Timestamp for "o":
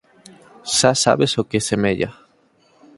1.41-1.43